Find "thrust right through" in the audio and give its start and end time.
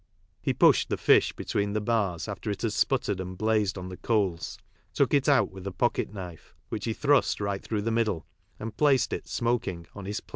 6.93-7.83